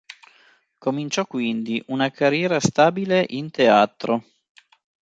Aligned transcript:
Cominciò 0.79 1.25
quindi 1.27 1.79
una 1.89 2.09
carriera 2.09 2.59
stabile 2.59 3.23
in 3.29 3.51
teatro. 3.51 4.23